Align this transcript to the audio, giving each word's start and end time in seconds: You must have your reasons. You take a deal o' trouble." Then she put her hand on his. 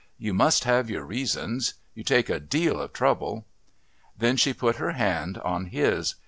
You 0.17 0.33
must 0.33 0.63
have 0.63 0.89
your 0.89 1.03
reasons. 1.05 1.75
You 1.93 2.03
take 2.03 2.27
a 2.27 2.39
deal 2.39 2.77
o' 2.79 2.87
trouble." 2.87 3.45
Then 4.17 4.35
she 4.35 4.51
put 4.51 4.77
her 4.77 4.93
hand 4.93 5.37
on 5.37 5.65
his. 5.67 6.15